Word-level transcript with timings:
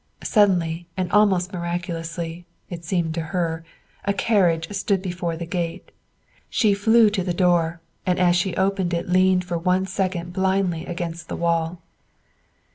Suddenly 0.23 0.87
and 0.97 1.11
almost 1.11 1.53
miraculously, 1.53 2.47
it 2.71 2.83
seemed 2.83 3.13
to 3.13 3.21
her, 3.21 3.63
a 4.03 4.13
carriage 4.15 4.67
stood 4.71 4.99
before 4.99 5.37
the 5.37 5.45
gate. 5.45 5.91
She 6.49 6.73
flew 6.73 7.11
to 7.11 7.23
the 7.23 7.35
door, 7.35 7.81
and 8.03 8.17
as 8.17 8.35
she 8.35 8.55
opened 8.57 8.95
it 8.95 9.07
leaned 9.09 9.45
for 9.45 9.59
one 9.59 9.85
second 9.85 10.33
blindly 10.33 10.87
against 10.87 11.27
the 11.29 11.35
wall. 11.35 11.83